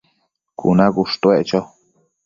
cuna 0.59 0.85
cushtuec 0.95 1.43
cho 1.49 1.59